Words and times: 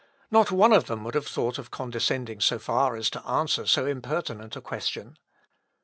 Not 0.31 0.49
one 0.49 0.73
of 0.73 0.85
them 0.87 1.03
would 1.03 1.13
have 1.13 1.27
thought 1.27 1.59
of 1.59 1.69
condescending 1.69 2.39
so 2.41 2.57
far 2.57 2.95
as 2.95 3.07
to 3.11 3.23
answer 3.23 3.67
so 3.67 3.85
impertinent 3.85 4.55
a 4.55 4.59
question. 4.61 5.19